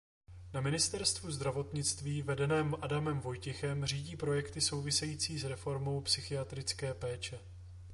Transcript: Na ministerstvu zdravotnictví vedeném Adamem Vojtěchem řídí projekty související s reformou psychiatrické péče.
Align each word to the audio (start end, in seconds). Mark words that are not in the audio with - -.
Na 0.53 0.61
ministerstvu 0.61 1.31
zdravotnictví 1.31 2.21
vedeném 2.21 2.75
Adamem 2.81 3.19
Vojtěchem 3.19 3.85
řídí 3.85 4.15
projekty 4.15 4.61
související 4.61 5.39
s 5.39 5.43
reformou 5.45 6.01
psychiatrické 6.01 6.93
péče. 6.93 7.39